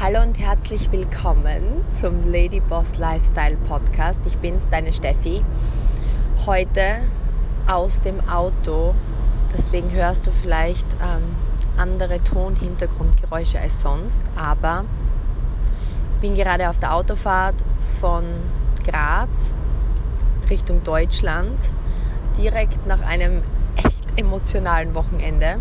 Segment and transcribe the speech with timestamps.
[0.00, 4.20] Hallo und herzlich willkommen zum Lady Boss Lifestyle Podcast.
[4.26, 5.44] Ich bin's, deine Steffi.
[6.46, 7.00] Heute
[7.66, 8.94] aus dem Auto.
[9.52, 11.34] Deswegen hörst du vielleicht ähm,
[11.76, 14.22] andere Tonhintergrundgeräusche als sonst.
[14.36, 14.84] Aber
[16.14, 17.56] ich bin gerade auf der Autofahrt
[18.00, 18.22] von
[18.86, 19.56] Graz
[20.48, 21.72] Richtung Deutschland.
[22.36, 23.42] Direkt nach einem
[23.74, 25.58] echt emotionalen Wochenende.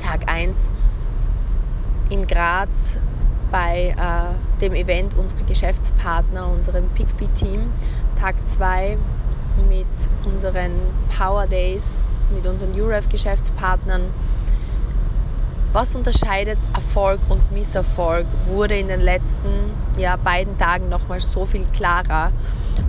[0.00, 0.72] Tag 1
[2.10, 2.98] in Graz
[3.52, 7.70] bei äh, dem Event unserer Geschäftspartner, unserem PICP-Team.
[8.18, 8.96] Tag 2
[9.68, 9.86] mit
[10.24, 10.72] unseren
[11.16, 12.00] Power Days,
[12.34, 14.10] mit unseren UREF-Geschäftspartnern.
[15.72, 21.66] Was unterscheidet Erfolg und Misserfolg, wurde in den letzten ja, beiden Tagen nochmal so viel
[21.74, 22.32] klarer.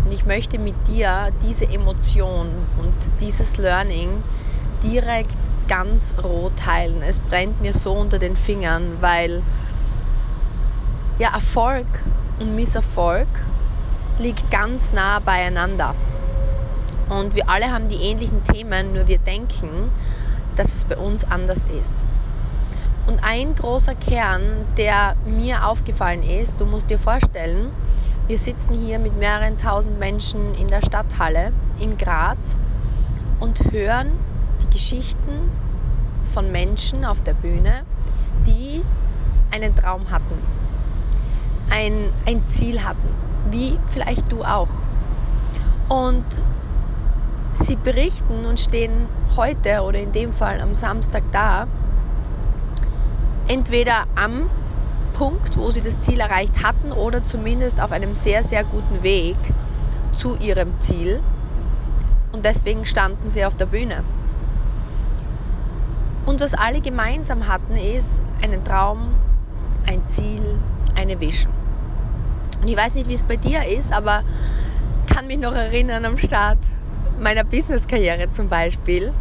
[0.06, 4.24] Und ich möchte mit dir diese Emotion und dieses Learning
[4.84, 7.02] direkt ganz roh teilen.
[7.08, 9.42] Es brennt mir so unter den Fingern, weil
[11.20, 11.88] ja, Erfolg
[12.40, 13.28] und Misserfolg
[14.20, 15.96] liegt ganz nah beieinander.
[17.10, 19.92] Und wir alle haben die ähnlichen Themen, nur wir denken,
[20.56, 22.08] dass es bei uns anders ist.
[23.08, 27.72] Und ein großer Kern, der mir aufgefallen ist, du musst dir vorstellen,
[28.28, 32.58] wir sitzen hier mit mehreren tausend Menschen in der Stadthalle in Graz
[33.42, 34.14] und hören
[34.62, 35.52] die Geschichten
[36.34, 37.84] von Menschen auf der Bühne,
[38.48, 38.82] die
[39.52, 40.42] einen Traum hatten,
[41.70, 43.10] ein, ein Ziel hatten,
[43.50, 44.70] wie vielleicht du auch.
[45.90, 46.26] Und
[47.54, 51.68] sie berichten und stehen heute oder in dem Fall am Samstag da,
[53.48, 54.50] entweder am
[55.14, 59.38] Punkt, wo sie das Ziel erreicht hatten oder zumindest auf einem sehr, sehr guten Weg
[60.14, 61.22] zu ihrem Ziel.
[62.32, 64.04] Und deswegen standen sie auf der Bühne.
[66.26, 69.14] Und was alle gemeinsam hatten, ist einen Traum,
[69.86, 70.58] ein Ziel,
[70.96, 71.52] eine Vision.
[72.62, 74.24] Und ich weiß nicht, wie es bei dir ist, aber
[75.14, 76.60] kann mich noch erinnern am Start
[77.20, 79.14] meiner Business-Karriere zum Beispiel.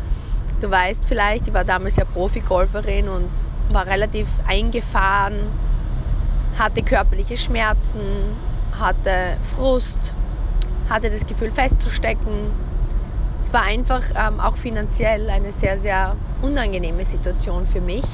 [0.60, 3.30] Du weißt vielleicht, ich war damals ja Profi-Golferin und
[3.70, 5.34] war relativ eingefahren,
[6.58, 8.00] hatte körperliche Schmerzen,
[8.78, 10.14] hatte Frust,
[10.88, 12.50] hatte das Gefühl festzustecken.
[13.40, 18.04] Es war einfach ähm, auch finanziell eine sehr, sehr unangenehme Situation für mich.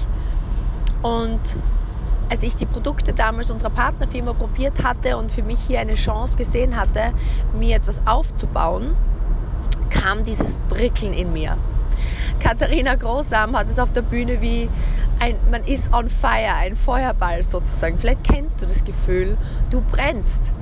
[1.02, 1.58] Und
[2.30, 6.36] als ich die Produkte damals unserer Partnerfirma probiert hatte und für mich hier eine Chance
[6.36, 7.12] gesehen hatte,
[7.58, 8.94] mir etwas aufzubauen,
[9.90, 11.56] kam dieses Prickeln in mir.
[12.40, 14.68] Katharina Großam hat es auf der Bühne wie
[15.20, 17.98] ein, man ist on fire, ein Feuerball sozusagen.
[17.98, 19.36] Vielleicht kennst du das Gefühl,
[19.70, 20.52] du brennst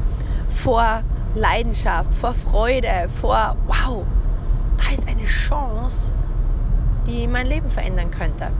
[0.49, 1.03] vor
[1.35, 4.05] Leidenschaft, vor Freude, vor wow,
[4.79, 6.15] da ist eine Chance,
[7.07, 8.51] die mein Leben verändern könnte.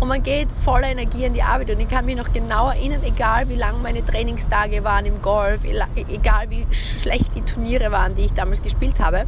[0.00, 1.70] Und man geht voller Energie in die Arbeit.
[1.70, 5.60] Und ich kann mich noch genau erinnern, egal wie lang meine Trainingstage waren im Golf,
[5.64, 9.26] egal wie schlecht die Turniere waren, die ich damals gespielt habe.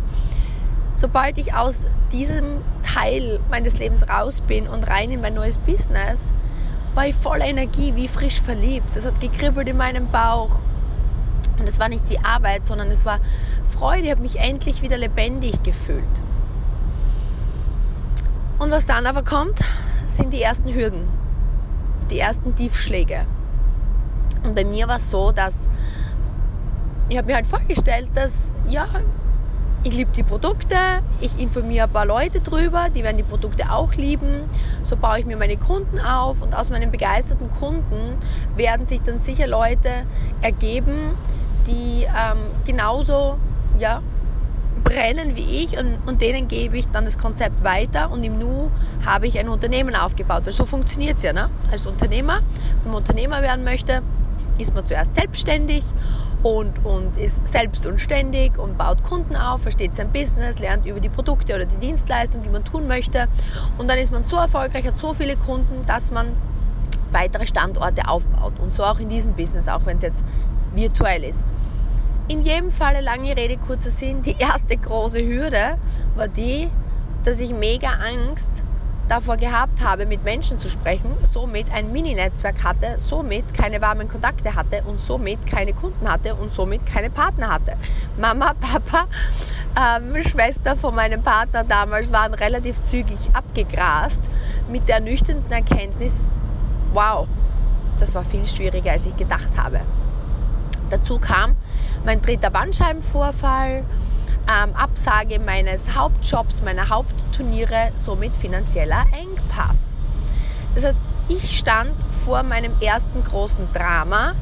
[0.95, 6.33] Sobald ich aus diesem Teil meines Lebens raus bin und rein in mein neues Business,
[6.95, 8.97] war ich voller Energie, wie frisch verliebt.
[8.97, 10.59] Es hat gekribbelt in meinem Bauch.
[11.59, 13.21] Und es war nicht wie Arbeit, sondern es war
[13.71, 14.05] Freude.
[14.05, 16.05] Ich habe mich endlich wieder lebendig gefühlt.
[18.59, 19.61] Und was dann aber kommt,
[20.17, 21.09] sind die ersten Hürden,
[22.11, 23.27] die ersten Tiefschläge.
[24.45, 25.69] Und bei mir war es so, dass
[27.09, 28.89] ich habe mir halt vorgestellt, dass ja,
[29.85, 30.77] ich liebe die Produkte,
[31.21, 34.45] ich informiere ein paar Leute drüber, die werden die Produkte auch lieben.
[34.83, 38.17] So baue ich mir meine Kunden auf und aus meinen begeisterten Kunden
[38.57, 40.07] werden sich dann sicher Leute
[40.41, 41.17] ergeben,
[41.67, 43.39] die ähm, genauso
[43.79, 44.03] ja,
[44.93, 48.71] brennen wie ich und, und denen gebe ich dann das Konzept weiter und im Nu
[49.07, 51.33] habe ich ein Unternehmen aufgebaut, weil so funktioniert es ja.
[51.33, 51.49] Ne?
[51.71, 52.41] Als Unternehmer,
[52.83, 54.03] wenn man Unternehmer werden möchte,
[54.59, 55.83] ist man zuerst selbstständig
[56.43, 61.01] und, und ist selbst und ständig und baut Kunden auf, versteht sein Business, lernt über
[61.01, 63.29] die Produkte oder die Dienstleistungen, die man tun möchte.
[63.79, 66.29] Und dann ist man so erfolgreich, hat so viele Kunden, dass man
[67.13, 68.59] weitere Standorte aufbaut.
[68.61, 70.25] Und so auch in diesem Business, auch wenn es jetzt
[70.75, 71.45] virtuell ist.
[72.29, 75.77] In jedem Falle, lange Rede, kurzer Sinn, die erste große Hürde
[76.15, 76.71] war die,
[77.25, 78.63] dass ich mega Angst
[79.09, 84.55] davor gehabt habe, mit Menschen zu sprechen, somit ein Mini-Netzwerk hatte, somit keine warmen Kontakte
[84.55, 87.75] hatte und somit keine Kunden hatte und somit keine Partner hatte.
[88.17, 89.07] Mama, Papa,
[89.77, 94.23] ähm, Schwester von meinem Partner damals waren relativ zügig abgegrast
[94.71, 96.29] mit der nüchternen Erkenntnis,
[96.95, 97.27] wow,
[97.99, 99.81] das war viel schwieriger, als ich gedacht habe.
[100.93, 101.57] Dazu kam
[102.05, 103.83] mein dritter Bandscheibenvorfall,
[104.47, 109.97] ähm, Absage meines Hauptjobs, meiner Hauptturniere, somit finanzieller Engpass.
[110.75, 110.99] Das heißt,
[111.29, 114.35] ich stand vor meinem ersten großen Drama,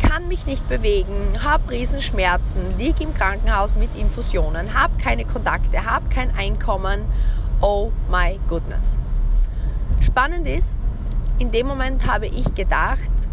[0.00, 6.08] kann mich nicht bewegen, habe Riesenschmerzen, liege im Krankenhaus mit Infusionen, habe keine Kontakte, habe
[6.08, 7.02] kein Einkommen.
[7.60, 8.98] Oh my goodness.
[10.00, 10.78] Spannend ist,
[11.38, 13.28] in dem Moment habe ich gedacht,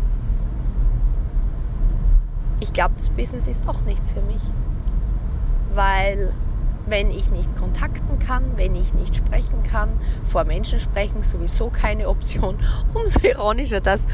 [2.59, 4.41] ich glaube, das Business ist doch nichts für mich.
[5.73, 6.33] Weil
[6.87, 9.89] wenn ich nicht kontakten kann, wenn ich nicht sprechen kann,
[10.23, 12.57] vor Menschen sprechen sowieso keine Option.
[12.93, 14.07] Umso ironischer, dass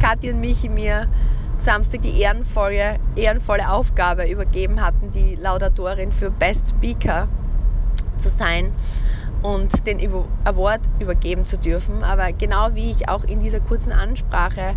[0.00, 1.08] Kathi und Michi mir
[1.56, 7.28] Samstag die ehrenvolle, ehrenvolle Aufgabe übergeben hatten, die Laudatorin für Best Speaker
[8.16, 8.72] zu sein
[9.42, 10.00] und den
[10.44, 12.02] Award übergeben zu dürfen.
[12.02, 14.76] Aber genau wie ich auch in dieser kurzen Ansprache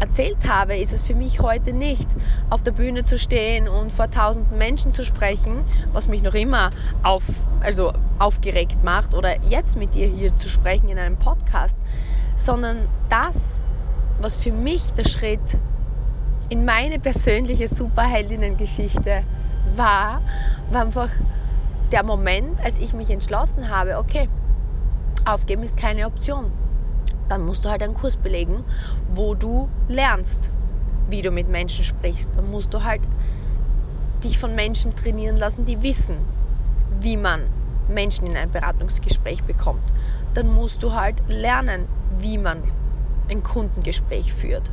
[0.00, 2.08] erzählt habe, ist es für mich heute nicht,
[2.50, 6.70] auf der Bühne zu stehen und vor tausenden Menschen zu sprechen, was mich noch immer
[7.02, 7.24] auf,
[7.60, 11.76] also aufgeregt macht, oder jetzt mit dir hier zu sprechen in einem Podcast,
[12.36, 13.60] sondern das,
[14.20, 15.58] was für mich der Schritt
[16.48, 19.24] in meine persönliche Superheldinnengeschichte
[19.76, 20.22] war,
[20.70, 21.10] war einfach
[21.92, 24.28] der Moment, als ich mich entschlossen habe, okay,
[25.24, 26.50] aufgeben ist keine Option
[27.28, 28.64] dann musst du halt einen Kurs belegen,
[29.14, 30.50] wo du lernst,
[31.10, 32.36] wie du mit Menschen sprichst.
[32.36, 33.02] Dann musst du halt
[34.24, 36.16] dich von Menschen trainieren lassen, die wissen,
[37.00, 37.42] wie man
[37.88, 39.82] Menschen in ein Beratungsgespräch bekommt.
[40.34, 41.86] Dann musst du halt lernen,
[42.18, 42.62] wie man
[43.30, 44.72] ein Kundengespräch führt.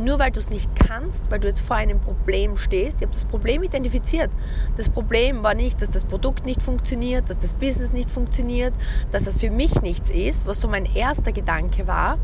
[0.00, 3.12] Nur weil du es nicht kannst, weil du jetzt vor einem Problem stehst, ich habe
[3.12, 4.30] das Problem identifiziert.
[4.78, 8.72] Das Problem war nicht, dass das Produkt nicht funktioniert, dass das Business nicht funktioniert,
[9.10, 12.16] dass das für mich nichts ist, was so mein erster Gedanke war,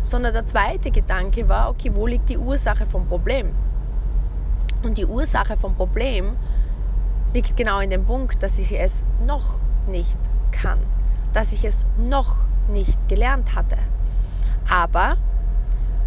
[0.00, 3.50] sondern der zweite Gedanke war, okay, wo liegt die Ursache vom Problem?
[4.84, 6.36] Und die Ursache vom Problem
[7.34, 10.20] liegt genau in dem Punkt, dass ich es noch nicht
[10.52, 10.78] kann,
[11.32, 12.36] dass ich es noch
[12.68, 13.76] nicht gelernt hatte.
[14.70, 15.16] Aber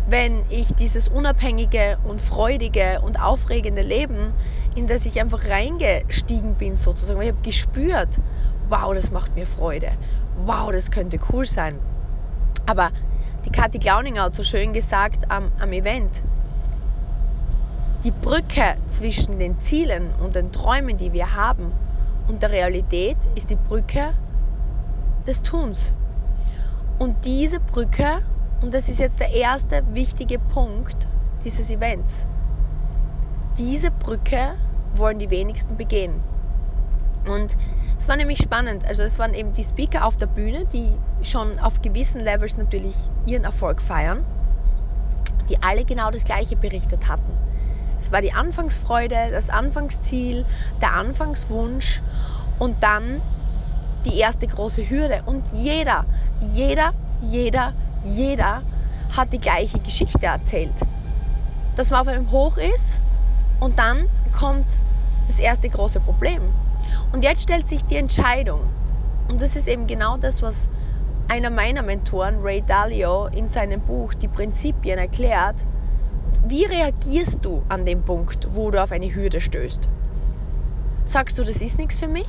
[0.08, 4.34] wenn ich dieses unabhängige und freudige und aufregende Leben,
[4.76, 8.20] in das ich einfach reingestiegen bin sozusagen, ich habe gespürt,
[8.70, 9.92] wow, das macht mir Freude,
[10.46, 11.80] wow, das könnte cool sein.
[12.66, 12.92] Aber
[13.46, 16.24] die Kathi Glauninger hat so schön gesagt am, am Event,
[18.04, 21.72] die Brücke zwischen den Zielen und den Träumen, die wir haben,
[22.28, 24.14] und der Realität ist die Brücke
[25.28, 25.94] des Tuns.
[26.98, 28.22] Und diese Brücke
[28.62, 31.08] und das ist jetzt der erste wichtige Punkt
[31.44, 32.28] dieses Events.
[33.58, 34.56] Diese Brücke
[34.96, 36.22] wollen die wenigsten begehen.
[37.28, 37.56] Und
[37.98, 38.86] es war nämlich spannend.
[38.86, 40.90] Also es waren eben die Speaker auf der Bühne, die
[41.22, 44.26] schon auf gewissen Levels natürlich ihren Erfolg feiern,
[45.50, 47.32] die alle genau das Gleiche berichtet hatten.
[48.00, 50.46] Es war die Anfangsfreude, das Anfangsziel,
[50.82, 52.02] der Anfangswunsch
[52.58, 53.22] und dann
[54.06, 55.22] die erste große Hürde.
[55.26, 56.06] Und jeder,
[56.50, 58.64] jeder, jeder, jeder
[59.16, 60.74] hat die gleiche Geschichte erzählt.
[61.76, 63.02] Dass man auf einem Hoch ist
[63.60, 64.08] und dann
[64.38, 64.80] kommt
[65.28, 66.42] das erste große Problem.
[67.14, 68.62] Und jetzt stellt sich die Entscheidung.
[69.30, 70.70] Und das ist eben genau das, was
[71.28, 75.64] einer meiner Mentoren, Ray Dalio, in seinem Buch Die Prinzipien erklärt.
[76.46, 79.88] Wie reagierst du an dem Punkt, wo du auf eine Hürde stößt?
[81.06, 82.28] Sagst du, das ist nichts für mich?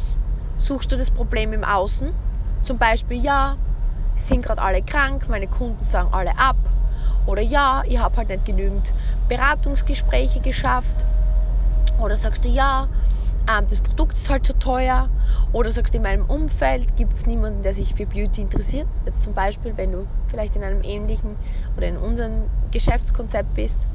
[0.57, 2.13] Suchst du das Problem im Außen?
[2.63, 3.57] Zum Beispiel, ja,
[4.17, 6.57] sind gerade alle krank, meine Kunden sagen alle ab.
[7.27, 8.93] Oder ja, ich habe halt nicht genügend
[9.29, 11.07] Beratungsgespräche geschafft.
[12.01, 12.89] Oder sagst du ja,
[13.49, 15.09] ähm, das Produkt ist halt zu teuer.
[15.53, 18.87] Oder sagst du, in meinem Umfeld gibt es niemanden, der sich für Beauty interessiert.
[19.07, 21.37] Jetzt zum Beispiel, wenn du vielleicht in einem ähnlichen
[21.77, 23.89] oder in unserem Geschäftskonzept bist.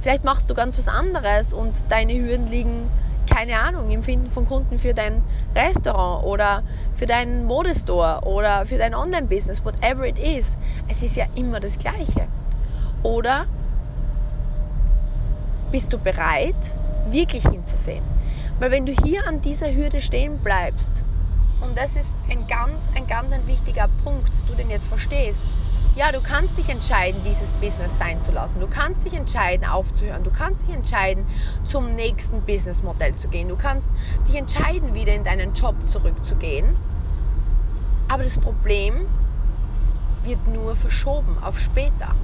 [0.00, 2.88] Vielleicht machst du ganz was anderes und deine Hürden liegen
[3.30, 5.22] keine Ahnung, im Finden von Kunden für dein
[5.54, 6.62] Restaurant oder
[6.94, 10.58] für deinen Modestore oder für dein Online-Business, whatever it is.
[10.88, 12.26] Es ist ja immer das Gleiche.
[13.02, 13.46] Oder
[15.70, 16.74] bist du bereit,
[17.08, 18.04] wirklich hinzusehen?
[18.58, 21.04] Weil wenn du hier an dieser Hürde stehen bleibst,
[21.60, 25.44] und das ist ein ganz, ein ganz ein wichtiger Punkt, dass du den jetzt verstehst,
[25.96, 28.60] ja, du kannst dich entscheiden, dieses Business sein zu lassen.
[28.60, 30.22] Du kannst dich entscheiden, aufzuhören.
[30.22, 31.26] Du kannst dich entscheiden,
[31.64, 33.48] zum nächsten Businessmodell zu gehen.
[33.48, 33.90] Du kannst
[34.28, 36.76] dich entscheiden, wieder in deinen Job zurückzugehen.
[38.08, 39.06] Aber das Problem
[40.22, 42.14] wird nur verschoben auf später.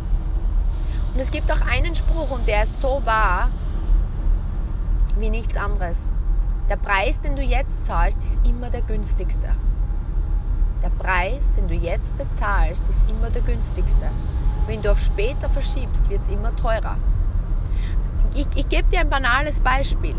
[1.13, 3.51] Und es gibt auch einen Spruch und der ist so wahr
[5.19, 6.13] wie nichts anderes.
[6.69, 9.49] Der Preis, den du jetzt zahlst, ist immer der günstigste.
[10.87, 14.09] Der Preis, den du jetzt bezahlst, ist immer der günstigste.
[14.69, 16.97] Wenn du auf später verschiebst, wird es immer teurer.
[18.37, 20.15] Ich, ich gebe dir ein banales Beispiel,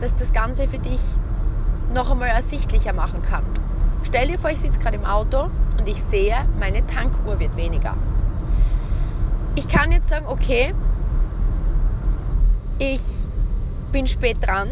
[0.00, 0.98] das das Ganze für dich
[1.94, 3.44] noch einmal ersichtlicher machen kann.
[4.02, 7.94] Stell dir vor, ich sitze gerade im Auto und ich sehe, meine Tankuhr wird weniger.
[9.68, 10.74] kann jetzt sagen, okay,
[12.80, 13.02] ich
[13.92, 14.70] bin spät dran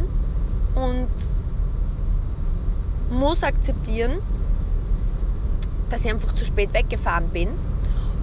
[0.75, 1.09] und
[3.11, 4.19] muss akzeptieren,
[5.89, 7.49] dass ich einfach zu spät weggefahren bin.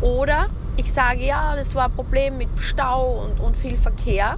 [0.01, 4.37] Oder ich sage, ja, das war ein Problem mit Stau und, und viel Verkehr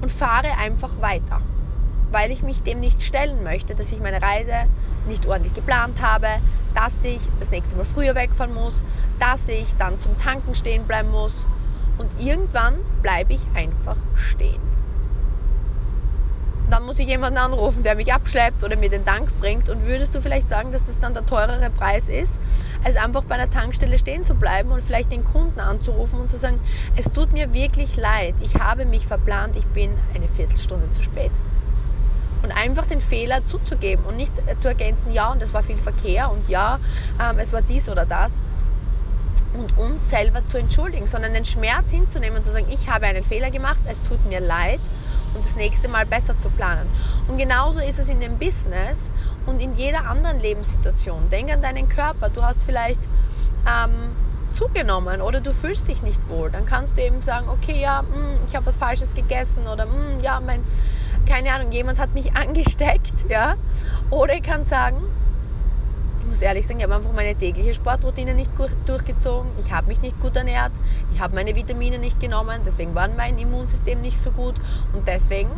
[0.00, 1.40] und fahre einfach weiter,
[2.12, 4.68] weil ich mich dem nicht stellen möchte, dass ich meine Reise
[5.06, 6.28] nicht ordentlich geplant habe,
[6.74, 8.82] dass ich das nächste Mal früher wegfahren muss,
[9.18, 11.46] dass ich dann zum Tanken stehen bleiben muss
[11.98, 14.67] und irgendwann bleibe ich einfach stehen
[16.70, 19.68] dann muss ich jemanden anrufen, der mich abschleppt oder mir den Dank bringt.
[19.68, 22.40] Und würdest du vielleicht sagen, dass das dann der teurere Preis ist,
[22.84, 26.36] als einfach bei einer Tankstelle stehen zu bleiben und vielleicht den Kunden anzurufen und zu
[26.36, 26.60] sagen,
[26.96, 31.32] es tut mir wirklich leid, ich habe mich verplant, ich bin eine Viertelstunde zu spät.
[32.42, 36.30] Und einfach den Fehler zuzugeben und nicht zu ergänzen, ja, und es war viel Verkehr
[36.30, 36.78] und ja,
[37.20, 38.42] ähm, es war dies oder das,
[39.54, 43.22] und uns selber zu entschuldigen, sondern den Schmerz hinzunehmen und zu sagen, ich habe einen
[43.22, 44.80] Fehler gemacht, es tut mir leid
[45.34, 46.88] und das nächste Mal besser zu planen.
[47.28, 49.12] Und genauso ist es in dem Business
[49.46, 51.28] und in jeder anderen Lebenssituation.
[51.30, 52.28] Denk an deinen Körper.
[52.28, 53.08] Du hast vielleicht
[53.66, 54.16] ähm,
[54.52, 56.50] zugenommen oder du fühlst dich nicht wohl.
[56.50, 59.86] Dann kannst du eben sagen, okay, ja, mh, hm, ich habe was Falsches gegessen oder
[59.86, 60.64] mh, hm, ja, mein,
[61.26, 63.56] keine Ahnung, jemand hat mich angesteckt, ja.
[64.10, 65.02] Oder ich kann sagen,
[66.28, 69.50] muss ehrlich sagen, ich habe einfach meine tägliche Sportroutine nicht gut durchgezogen.
[69.58, 70.72] Ich habe mich nicht gut ernährt.
[71.12, 72.60] Ich habe meine Vitamine nicht genommen.
[72.64, 74.54] Deswegen war mein Immunsystem nicht so gut.
[74.92, 75.50] Und deswegen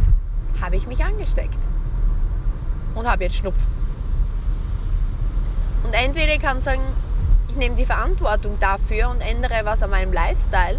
[0.60, 1.58] habe ich mich angesteckt.
[2.94, 3.68] Und habe jetzt Schnupfen.
[5.84, 6.82] Und entweder ich kann sagen,
[7.48, 10.78] ich nehme die Verantwortung dafür und ändere was an meinem Lifestyle.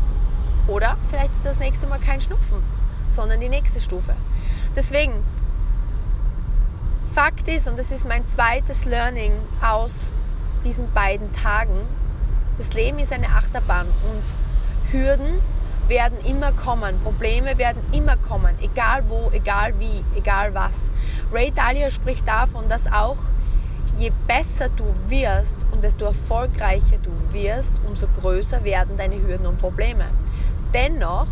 [0.68, 2.64] Oder vielleicht ist das nächste Mal kein Schnupfen,
[3.10, 4.16] sondern die nächste Stufe.
[4.76, 5.24] Deswegen
[7.14, 10.14] Fakt ist, und das ist mein zweites Learning aus
[10.64, 11.82] diesen beiden Tagen,
[12.58, 14.36] das Leben ist eine Achterbahn und
[14.92, 15.42] Hürden
[15.90, 20.90] werden immer kommen, Probleme werden immer kommen, egal wo, egal wie, egal was.
[21.34, 23.18] Ray Dalio spricht davon, dass auch
[23.98, 29.58] je besser du wirst und desto erfolgreicher du wirst, umso größer werden deine Hürden und
[29.58, 30.06] Probleme.
[30.74, 31.28] Dennoch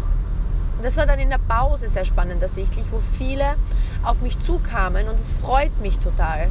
[0.84, 3.56] das war dann in der Pause sehr spannend ersichtlich, wo viele
[4.04, 6.50] auf mich zukamen und es freut mich total.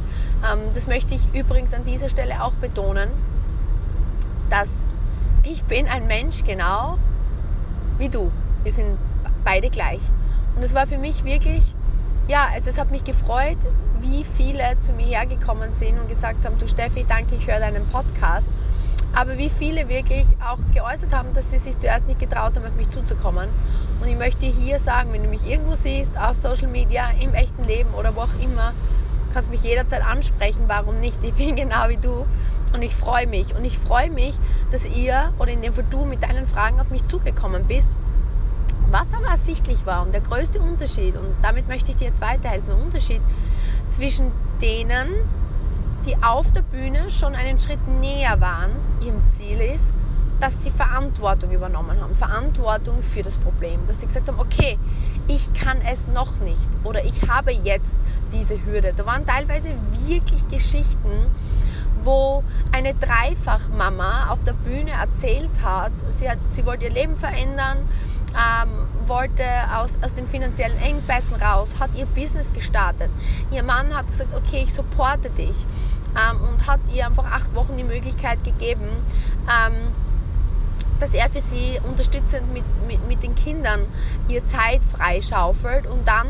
[0.51, 3.09] Ähm, das möchte ich übrigens an dieser Stelle auch betonen,
[4.49, 4.85] dass
[5.43, 6.97] ich bin ein Mensch genau
[7.97, 8.31] wie du.
[8.63, 8.97] Wir sind
[9.43, 10.01] beide gleich.
[10.55, 11.63] Und es war für mich wirklich,
[12.27, 13.57] ja, also es hat mich gefreut,
[14.01, 17.87] wie viele zu mir hergekommen sind und gesagt haben, du Steffi, danke, ich höre deinen
[17.87, 18.49] Podcast
[19.13, 22.75] aber wie viele wirklich auch geäußert haben, dass sie sich zuerst nicht getraut haben, auf
[22.75, 23.49] mich zuzukommen.
[24.01, 27.63] Und ich möchte hier sagen, wenn du mich irgendwo siehst, auf Social Media, im echten
[27.63, 28.73] Leben oder wo auch immer,
[29.33, 31.23] kannst mich jederzeit ansprechen, warum nicht?
[31.23, 32.25] Ich bin genau wie du
[32.73, 33.55] und ich freue mich.
[33.55, 34.33] Und ich freue mich,
[34.71, 37.89] dass ihr oder in dem Fall du mit deinen Fragen auf mich zugekommen bist.
[38.91, 42.69] Was aber ersichtlich war und der größte Unterschied, und damit möchte ich dir jetzt weiterhelfen,
[42.69, 43.21] der Unterschied
[43.85, 45.09] zwischen denen,
[46.09, 48.71] die auf der Bühne schon einen Schritt näher waren,
[49.05, 49.93] ihrem Ziel ist,
[50.39, 54.79] dass sie Verantwortung übernommen haben, Verantwortung für das Problem, dass sie gesagt haben, okay,
[55.27, 57.95] ich kann es noch nicht oder ich habe jetzt
[58.31, 58.93] diese Hürde.
[58.95, 59.69] Da waren teilweise
[60.07, 61.27] wirklich Geschichten,
[62.01, 67.87] wo eine Dreifachmama auf der Bühne erzählt hat, sie, hat, sie wollte ihr Leben verändern,
[68.29, 69.43] ähm, wollte
[69.75, 73.09] aus, aus den finanziellen Engpässen raus, hat ihr Business gestartet.
[73.51, 75.55] Ihr Mann hat gesagt, okay, ich supporte dich
[76.15, 78.89] ähm, und hat ihr einfach acht Wochen die Möglichkeit gegeben,
[79.47, 79.73] ähm,
[80.99, 83.85] dass er für sie unterstützend mit, mit, mit den Kindern
[84.27, 85.87] ihr Zeit freischaufelt.
[85.87, 86.27] Und dann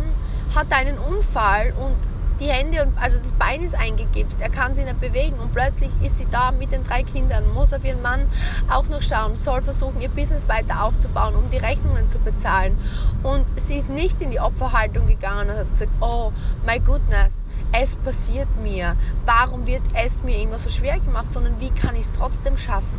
[0.55, 1.95] hat er einen Unfall und
[2.39, 5.91] die Hände und also das Bein ist eingegipst, er kann sich nicht bewegen und plötzlich
[6.01, 8.27] ist sie da mit den drei Kindern, muss auf ihren Mann
[8.69, 12.77] auch noch schauen, soll versuchen, ihr Business weiter aufzubauen, um die Rechnungen zu bezahlen.
[13.23, 16.31] Und sie ist nicht in die Opferhaltung gegangen und hat gesagt, oh
[16.65, 21.71] my goodness, es passiert mir, warum wird es mir immer so schwer gemacht, sondern wie
[21.71, 22.97] kann ich es trotzdem schaffen?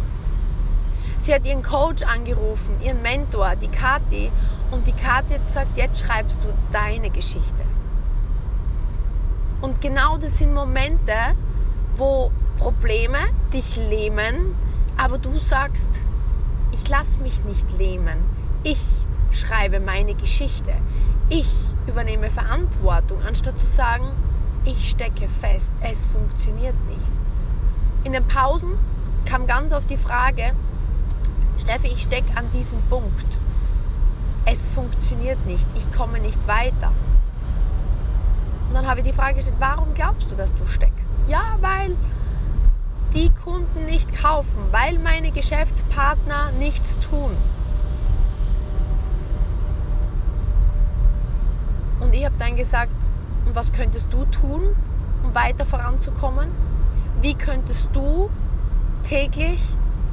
[1.19, 4.33] Sie hat ihren Coach angerufen, ihren Mentor, die Kathi,
[4.71, 7.65] und die Kathi hat gesagt, jetzt schreibst du deine Geschichte.
[9.61, 11.15] Und genau das sind Momente,
[11.97, 13.19] wo Probleme
[13.53, 14.55] dich lähmen,
[14.97, 16.01] aber du sagst,
[16.73, 18.19] ich lasse mich nicht lähmen.
[18.63, 18.83] Ich
[19.31, 20.73] schreibe meine Geschichte.
[21.29, 21.51] Ich
[21.87, 24.07] übernehme Verantwortung, anstatt zu sagen,
[24.65, 27.13] ich stecke fest, es funktioniert nicht.
[28.05, 28.79] In den Pausen
[29.25, 30.53] kam ganz oft die Frage,
[31.59, 33.39] Steffi, ich stecke an diesem Punkt.
[34.47, 36.93] Es funktioniert nicht, ich komme nicht weiter.
[38.71, 41.11] Und dann habe ich die Frage gestellt, warum glaubst du, dass du steckst?
[41.27, 41.97] Ja, weil
[43.13, 47.37] die Kunden nicht kaufen, weil meine Geschäftspartner nichts tun.
[51.99, 52.95] Und ich habe dann gesagt,
[53.45, 54.77] und was könntest du tun,
[55.25, 56.49] um weiter voranzukommen?
[57.21, 58.31] Wie könntest du
[59.03, 59.61] täglich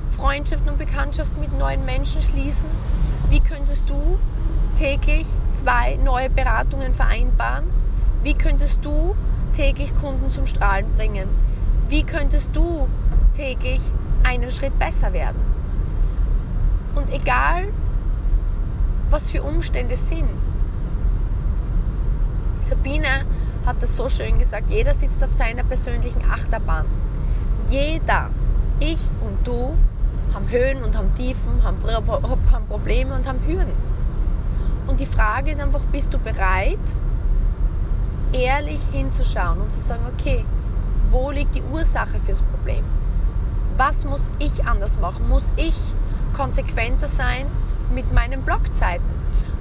[0.09, 2.65] Freundschaften und Bekanntschaften mit neuen Menschen schließen?
[3.29, 4.17] Wie könntest du
[4.75, 7.86] täglich zwei neue Beratungen vereinbaren?
[8.23, 9.15] Wie könntest du
[9.53, 11.27] täglich Kunden zum Strahlen bringen?
[11.89, 12.87] Wie könntest du
[13.33, 13.81] täglich
[14.23, 15.39] einen Schritt besser werden?
[16.95, 17.67] Und egal,
[19.09, 20.29] was für Umstände sind,
[22.61, 23.25] Sabine
[23.65, 26.85] hat das so schön gesagt, jeder sitzt auf seiner persönlichen Achterbahn.
[27.69, 28.29] Jeder,
[28.79, 29.75] ich und du,
[30.33, 33.73] haben Höhen und haben Tiefen, haben, haben Probleme und haben Hürden.
[34.87, 36.79] Und die Frage ist einfach, bist du bereit,
[38.37, 40.45] ehrlich hinzuschauen und zu sagen, okay,
[41.09, 42.83] wo liegt die Ursache fürs Problem?
[43.77, 45.27] Was muss ich anders machen?
[45.27, 45.75] Muss ich
[46.33, 47.47] konsequenter sein
[47.93, 49.05] mit meinen Blogzeiten?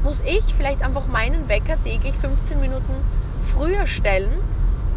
[0.03, 2.95] Muss ich vielleicht einfach meinen Wecker täglich 15 Minuten
[3.41, 4.33] früher stellen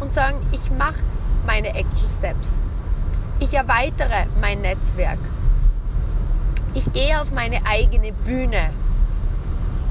[0.00, 1.02] und sagen, ich mache
[1.46, 2.62] meine Action Steps.
[3.38, 5.18] Ich erweitere mein Netzwerk.
[6.74, 8.70] Ich gehe auf meine eigene Bühne.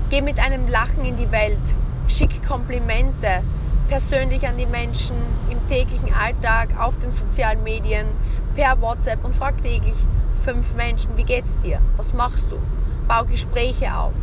[0.10, 1.60] Gehe mit einem Lachen in die Welt.
[2.08, 3.44] Schick Komplimente
[3.90, 5.18] persönlich an die Menschen
[5.50, 8.06] im täglichen Alltag, auf den sozialen Medien,
[8.56, 9.96] per WhatsApp und frag täglich
[10.44, 11.82] fünf Menschen, wie geht's dir?
[11.98, 12.58] Was machst du?
[13.08, 14.14] Bau Gespräche auf.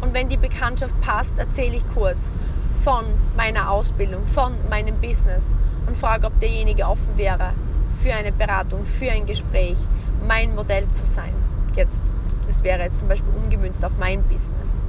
[0.00, 2.32] Und wenn die Bekanntschaft passt, erzähle ich kurz
[2.82, 3.04] von
[3.36, 5.54] meiner Ausbildung, von meinem Business
[5.86, 7.52] und frage, ob derjenige offen wäre
[7.96, 9.78] für eine Beratung, für ein Gespräch,
[10.26, 11.32] mein Modell zu sein.
[11.76, 12.10] Jetzt,
[12.48, 14.82] das wäre jetzt zum Beispiel umgemünzt auf mein Business.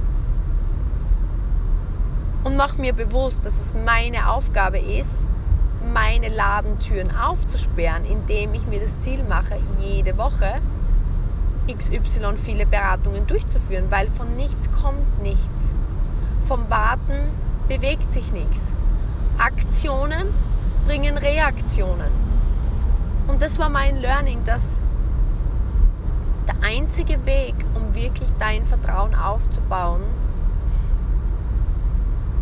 [2.46, 5.26] Und mach mir bewusst, dass es meine Aufgabe ist,
[5.92, 10.60] meine Ladentüren aufzusperren, indem ich mir das Ziel mache, jede Woche
[11.66, 15.74] XY viele Beratungen durchzuführen, weil von nichts kommt nichts.
[16.46, 17.30] Vom Warten
[17.66, 18.74] bewegt sich nichts.
[19.38, 20.32] Aktionen
[20.86, 22.12] bringen Reaktionen.
[23.26, 24.80] Und das war mein Learning, dass
[26.46, 30.02] der einzige Weg, um wirklich dein Vertrauen aufzubauen,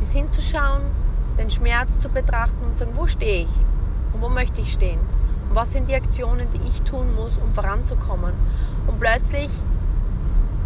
[0.05, 0.83] ist hinzuschauen,
[1.39, 3.51] den Schmerz zu betrachten und zu sagen, wo stehe ich
[4.13, 5.01] und wo möchte ich stehen
[5.55, 8.35] was sind die Aktionen, die ich tun muss, um voranzukommen.
[8.87, 9.51] Und plötzlich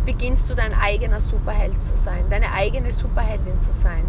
[0.05, 4.05] beginnst du dein eigener Superheld zu sein, deine eigene Superheldin zu sein.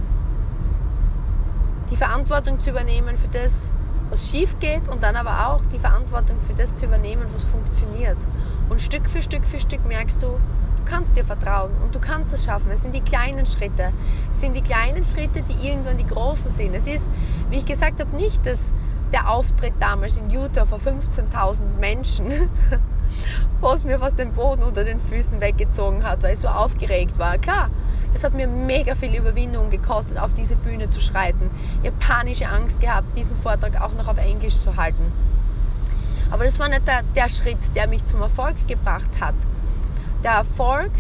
[1.92, 3.74] Die Verantwortung zu übernehmen für das,
[4.10, 8.18] was schief geht und dann aber auch die Verantwortung für das zu übernehmen, was funktioniert.
[8.70, 10.40] Und Stück für Stück für Stück merkst du,
[10.80, 12.72] du kannst dir vertrauen und du kannst es schaffen.
[12.72, 13.92] Es sind die kleinen Schritte.
[14.32, 16.74] Es sind die kleinen Schritte, die irgendwann die großen sind.
[16.74, 17.12] Es ist,
[17.50, 18.72] wie ich gesagt habe, nicht das
[19.12, 22.28] der Auftritt damals in Utah vor 15.000 Menschen,
[23.62, 27.40] was mir fast den Boden unter den Füßen weggezogen hat, weil ich so aufgeregt war.
[27.40, 27.72] Klar,
[28.14, 31.50] es hat mir mega viel Überwindung gekostet, auf diese Bühne zu schreiten.
[31.82, 35.12] Ich habe panische Angst gehabt, diesen Vortrag auch noch auf Englisch zu halten.
[36.30, 39.34] Aber das war nicht der, der Schritt, der mich zum Erfolg gebracht hat.
[40.24, 40.92] Der Erfolg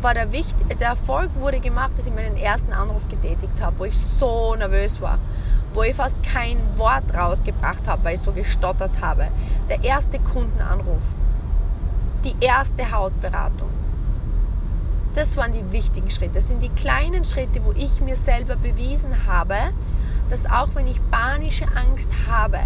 [0.00, 3.84] war der wichtig, der Erfolg wurde gemacht, dass ich meinen ersten Anruf getätigt habe, wo
[3.84, 5.18] ich so nervös war
[5.74, 9.28] wo ich fast kein Wort rausgebracht habe, weil ich so gestottert habe.
[9.68, 11.02] Der erste Kundenanruf,
[12.24, 13.70] die erste Hautberatung.
[15.14, 16.34] Das waren die wichtigen Schritte.
[16.34, 19.56] Das sind die kleinen Schritte, wo ich mir selber bewiesen habe,
[20.30, 22.60] dass auch wenn ich panische Angst habe,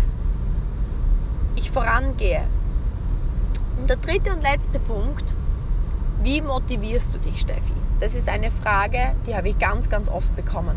[1.57, 2.45] ich vorangehe.
[3.79, 5.35] Und der dritte und letzte Punkt,
[6.27, 7.73] wie motivierst du dich, Steffi?
[8.01, 10.77] Das ist eine Frage, die habe ich ganz, ganz oft bekommen.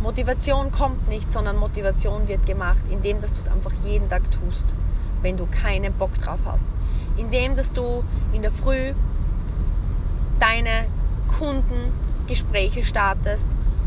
[0.00, 4.74] Motivation kommt nicht, sondern Motivation wird gemacht, indem dass du es einfach jeden Tag tust,
[5.22, 6.66] wenn du keinen Bock drauf hast.
[7.16, 8.02] Indem dass du
[8.32, 8.94] in der Früh
[10.40, 10.86] deine
[11.38, 13.46] Kundengespräche startest,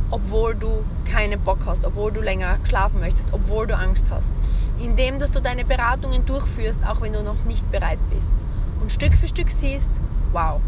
[0.10, 4.32] obwohl du keinen Bock hast, obwohl du länger schlafen möchtest, obwohl du Angst hast.
[4.80, 8.32] Indem dass du deine Beratungen durchführst, auch wenn du noch nicht bereit bist.
[8.80, 10.00] Und Stück für Stück siehst,
[10.36, 10.60] wow,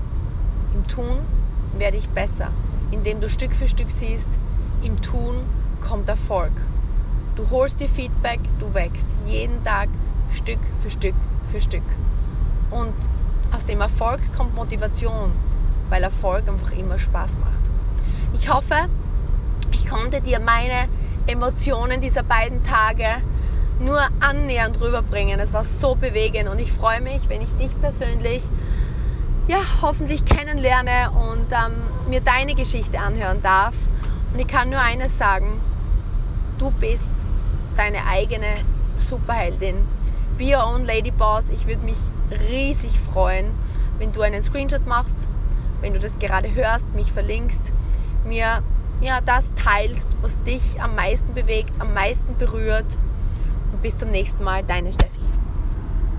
[0.73, 1.17] im Tun
[1.77, 2.51] werde ich besser.
[2.91, 4.39] Indem du Stück für Stück siehst,
[4.81, 5.43] im Tun
[5.81, 6.53] kommt Erfolg.
[7.35, 9.89] Du holst dir Feedback, du wächst jeden Tag
[10.31, 11.15] Stück für Stück
[11.51, 11.83] für Stück.
[12.71, 12.93] Und
[13.53, 15.33] aus dem Erfolg kommt Motivation,
[15.89, 17.69] weil Erfolg einfach immer Spaß macht.
[18.33, 18.87] Ich hoffe,
[19.73, 20.87] ich konnte dir meine
[21.27, 23.21] Emotionen dieser beiden Tage
[23.81, 25.41] nur annähernd rüberbringen.
[25.41, 28.43] Es war so bewegend und ich freue mich, wenn ich dich persönlich
[29.47, 33.75] ja, hoffentlich kennenlerne und ähm, mir deine Geschichte anhören darf
[34.33, 35.61] und ich kann nur eines sagen,
[36.57, 37.25] du bist
[37.75, 38.55] deine eigene
[38.95, 39.87] Superheldin.
[40.37, 41.49] Be your own Lady Boss.
[41.49, 41.97] Ich würde mich
[42.49, 43.51] riesig freuen,
[43.97, 45.27] wenn du einen Screenshot machst,
[45.81, 47.73] wenn du das gerade hörst, mich verlinkst,
[48.25, 48.61] mir
[48.99, 52.97] ja, das teilst, was dich am meisten bewegt, am meisten berührt.
[53.71, 55.21] Und bis zum nächsten Mal, deine Steffi.